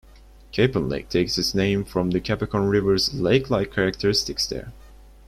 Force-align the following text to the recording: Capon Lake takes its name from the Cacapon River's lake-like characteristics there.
Capon 0.51 0.89
Lake 0.89 1.09
takes 1.09 1.37
its 1.37 1.53
name 1.53 1.83
from 1.83 2.09
the 2.09 2.19
Cacapon 2.19 2.67
River's 2.71 3.13
lake-like 3.13 3.71
characteristics 3.71 4.47
there. 4.47 4.73